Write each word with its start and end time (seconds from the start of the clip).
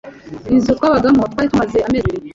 inzu 0.53 0.71
twabagamo 0.77 1.21
twari 1.31 1.47
tumaze 1.51 1.77
amezi 1.87 1.97
abiri 2.07 2.11